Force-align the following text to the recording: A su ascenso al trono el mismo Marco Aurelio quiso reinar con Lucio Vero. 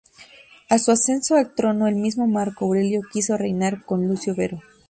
A 0.67 0.79
su 0.79 0.89
ascenso 0.89 1.35
al 1.35 1.53
trono 1.53 1.87
el 1.87 1.93
mismo 1.95 2.25
Marco 2.25 2.65
Aurelio 2.65 3.01
quiso 3.13 3.37
reinar 3.37 3.85
con 3.85 4.07
Lucio 4.07 4.33
Vero. 4.33 4.59